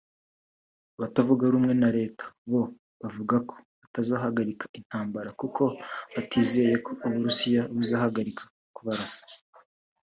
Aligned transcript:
Abatavuga 0.97 1.43
rumwe 1.53 1.73
na 1.81 1.89
leta 1.97 2.23
bo 2.51 2.61
bavuga 3.01 3.35
ko 3.49 3.55
batazahagarika 3.81 4.65
intambara 4.79 5.29
kuko 5.41 5.63
batizeye 6.13 6.75
ko 6.85 6.91
u 7.05 7.09
Burusiya 7.13 7.61
buzahagarika 7.75 8.43
kubarasa 8.75 9.23